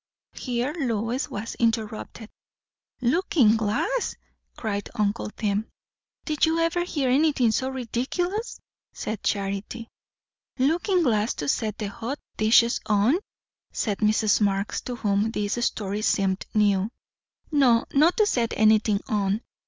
Here 0.33 0.73
Lois 0.75 1.29
was 1.29 1.53
interrupted. 1.59 2.31
"Looking 3.01 3.55
glass!" 3.55 4.15
cried 4.57 4.89
uncle 4.95 5.29
Tim. 5.29 5.67
"Did 6.25 6.43
you 6.47 6.57
ever 6.57 6.83
hear 6.85 7.11
anything 7.11 7.51
so 7.51 7.69
ridiculous?" 7.69 8.59
said 8.93 9.21
Charity. 9.21 9.89
"Looking 10.57 11.03
glass 11.03 11.35
to 11.35 11.47
set 11.47 11.77
the 11.77 11.89
hot 11.89 12.17
dishes 12.35 12.79
on?" 12.87 13.19
said 13.73 13.99
Mrs. 13.99 14.41
Marx, 14.41 14.81
to 14.85 14.95
whom 14.95 15.29
this 15.29 15.63
story 15.63 16.01
seemed 16.01 16.47
new. 16.55 16.89
"No; 17.51 17.85
not 17.93 18.17
to 18.17 18.25
set 18.25 18.53
anything 18.57 19.01
on. 19.07 19.41